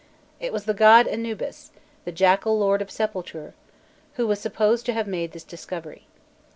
It 0.39 0.51
was 0.51 0.65
the 0.65 0.73
god 0.73 1.07
Anubis 1.07 1.69
the 2.05 2.11
jackal 2.11 2.57
lord 2.57 2.81
of 2.81 2.89
sepulture 2.89 3.53
who 4.13 4.25
was 4.25 4.39
supposed 4.39 4.83
to 4.87 4.93
have 4.93 5.05
made 5.07 5.31
this 5.31 5.43
discovery. 5.43 6.07